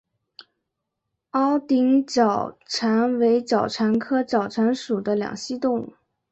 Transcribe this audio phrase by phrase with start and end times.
[1.29, 5.93] 凹顶角蟾为角蟾科角蟾属的两栖动物。